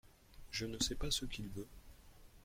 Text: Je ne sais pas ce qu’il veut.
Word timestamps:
Je 0.49 0.65
ne 0.65 0.79
sais 0.79 0.95
pas 0.95 1.11
ce 1.11 1.25
qu’il 1.25 1.47
veut. 1.49 1.67